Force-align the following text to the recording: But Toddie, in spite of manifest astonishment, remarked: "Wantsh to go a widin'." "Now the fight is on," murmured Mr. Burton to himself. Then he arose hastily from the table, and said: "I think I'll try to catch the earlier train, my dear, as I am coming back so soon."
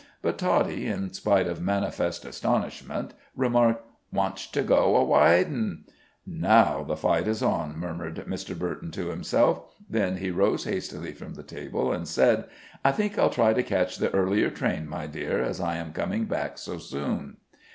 But 0.23 0.39
Toddie, 0.39 0.87
in 0.87 1.13
spite 1.13 1.45
of 1.45 1.61
manifest 1.61 2.25
astonishment, 2.25 3.13
remarked: 3.35 3.85
"Wantsh 4.11 4.49
to 4.53 4.63
go 4.63 4.95
a 4.95 5.03
widin'." 5.05 5.83
"Now 6.25 6.83
the 6.83 6.97
fight 6.97 7.27
is 7.27 7.43
on," 7.43 7.77
murmured 7.77 8.15
Mr. 8.27 8.57
Burton 8.57 8.89
to 8.93 9.09
himself. 9.09 9.61
Then 9.87 10.17
he 10.17 10.31
arose 10.31 10.63
hastily 10.63 11.11
from 11.11 11.35
the 11.35 11.43
table, 11.43 11.93
and 11.93 12.07
said: 12.07 12.45
"I 12.83 12.91
think 12.93 13.19
I'll 13.19 13.29
try 13.29 13.53
to 13.53 13.61
catch 13.61 13.97
the 13.97 14.11
earlier 14.11 14.49
train, 14.49 14.89
my 14.89 15.05
dear, 15.05 15.39
as 15.43 15.59
I 15.61 15.75
am 15.75 15.93
coming 15.93 16.25
back 16.25 16.57
so 16.57 16.79
soon." 16.79 17.37